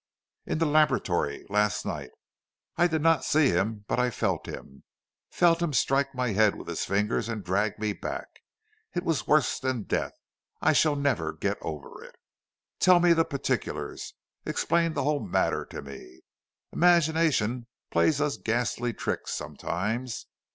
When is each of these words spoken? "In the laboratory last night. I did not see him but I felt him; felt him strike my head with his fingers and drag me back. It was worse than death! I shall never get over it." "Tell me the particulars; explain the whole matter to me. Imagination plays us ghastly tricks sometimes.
"In 0.47 0.57
the 0.57 0.65
laboratory 0.65 1.45
last 1.47 1.85
night. 1.85 2.09
I 2.75 2.87
did 2.87 3.03
not 3.03 3.23
see 3.23 3.49
him 3.49 3.85
but 3.87 3.99
I 3.99 4.09
felt 4.09 4.47
him; 4.47 4.83
felt 5.29 5.61
him 5.61 5.73
strike 5.73 6.15
my 6.15 6.29
head 6.29 6.55
with 6.55 6.67
his 6.67 6.85
fingers 6.85 7.29
and 7.29 7.43
drag 7.43 7.77
me 7.77 7.93
back. 7.93 8.25
It 8.95 9.03
was 9.03 9.27
worse 9.27 9.59
than 9.59 9.83
death! 9.83 10.13
I 10.59 10.73
shall 10.73 10.95
never 10.95 11.33
get 11.33 11.59
over 11.61 12.03
it." 12.03 12.15
"Tell 12.79 12.99
me 12.99 13.13
the 13.13 13.25
particulars; 13.25 14.15
explain 14.43 14.93
the 14.95 15.03
whole 15.03 15.19
matter 15.23 15.65
to 15.65 15.83
me. 15.83 16.21
Imagination 16.73 17.67
plays 17.91 18.19
us 18.19 18.37
ghastly 18.37 18.93
tricks 18.93 19.33
sometimes. 19.35 20.25